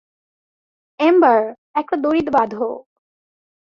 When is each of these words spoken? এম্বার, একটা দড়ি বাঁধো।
এম্বার, 0.99 1.39
একটা 1.75 1.95
দড়ি 1.97 2.21
বাঁধো। 2.33 2.67